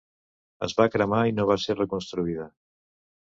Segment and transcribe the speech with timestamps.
[0.67, 2.47] Es va cremar i no va ser reconstruïda.